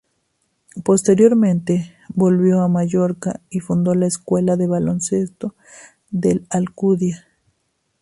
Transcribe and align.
Posteriormente, 0.83 1.93
volvió 2.09 2.61
a 2.63 2.67
Mallorca 2.67 3.39
y 3.51 3.59
fundó 3.59 3.93
la 3.93 4.07
escuela 4.07 4.57
de 4.57 4.65
baloncesto 4.65 5.53
del 6.09 6.47
Alcudia. 6.49 7.27